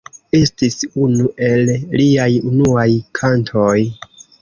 [0.37, 0.77] Estis
[1.09, 2.91] unu el liaj unuaj
[3.25, 3.79] kantoj.